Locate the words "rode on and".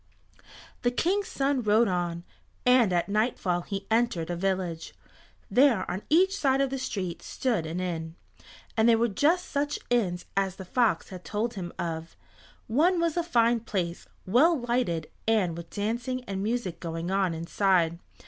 1.61-2.91